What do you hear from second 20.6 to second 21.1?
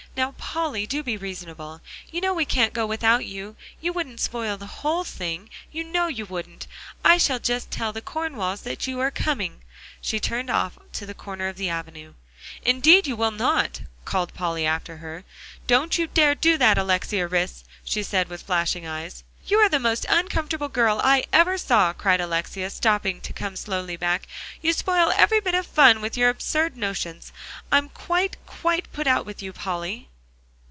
girl